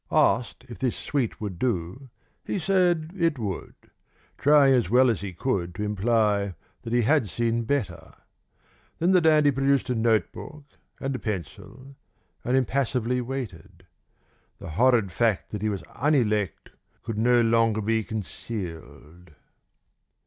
[0.11, 2.09] Asked if this suite would do,
[2.43, 3.75] he said it would,
[4.35, 8.11] trying as well as he could to imply that he had seen better.
[8.97, 10.63] Then the dandy produced a note book
[10.99, 11.95] and a pencil,
[12.43, 13.85] and impassively waited.
[14.57, 16.71] The horrid fact that he was un elect
[17.03, 19.35] could no longer be concealed.